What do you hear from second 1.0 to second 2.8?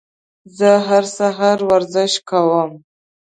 سهار ورزش کوم.